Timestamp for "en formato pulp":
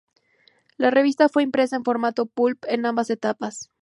1.75-2.63